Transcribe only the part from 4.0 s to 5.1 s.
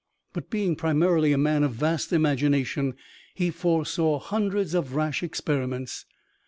hundreds of